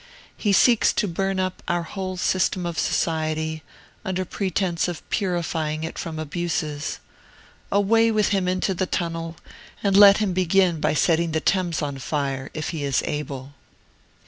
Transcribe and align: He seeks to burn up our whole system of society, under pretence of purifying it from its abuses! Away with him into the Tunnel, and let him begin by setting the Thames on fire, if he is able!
He 0.35 0.51
seeks 0.51 0.93
to 0.93 1.07
burn 1.07 1.39
up 1.39 1.61
our 1.67 1.83
whole 1.83 2.17
system 2.17 2.65
of 2.65 2.79
society, 2.79 3.61
under 4.03 4.25
pretence 4.25 4.87
of 4.87 5.07
purifying 5.11 5.83
it 5.83 5.95
from 5.99 6.17
its 6.17 6.23
abuses! 6.23 6.97
Away 7.71 8.09
with 8.09 8.29
him 8.29 8.47
into 8.47 8.73
the 8.73 8.87
Tunnel, 8.87 9.37
and 9.83 9.95
let 9.95 10.17
him 10.17 10.33
begin 10.33 10.79
by 10.79 10.95
setting 10.95 11.33
the 11.33 11.39
Thames 11.39 11.83
on 11.83 11.99
fire, 11.99 12.49
if 12.55 12.69
he 12.69 12.83
is 12.83 13.03
able! 13.05 13.53